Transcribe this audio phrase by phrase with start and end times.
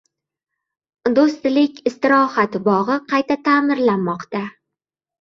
[1.19, 4.47] Do'stlik istiroxat bog'I qayta ta'mirlanmoqda.